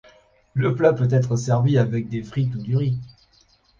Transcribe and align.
Le 0.55 0.73
plat 0.73 0.93
peut 0.93 1.07
être 1.13 1.35
servi 1.35 1.77
avec 1.77 2.09
des 2.09 2.23
frites 2.23 2.55
ou 2.55 2.63
du 2.63 2.75
riz. 2.75 2.97